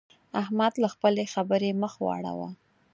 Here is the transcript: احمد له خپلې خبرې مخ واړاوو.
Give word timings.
احمد 0.41 0.73
له 0.83 0.87
خپلې 0.93 1.23
خبرې 1.33 1.69
مخ 1.81 1.93
واړاوو. 1.99 2.47